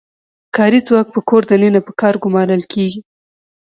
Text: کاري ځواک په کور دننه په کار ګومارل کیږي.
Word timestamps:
کاري 0.55 0.79
ځواک 0.87 1.07
په 1.15 1.19
کور 1.29 1.41
دننه 1.49 1.79
په 1.87 1.91
کار 2.01 2.13
ګومارل 2.23 2.61
کیږي. 2.73 3.01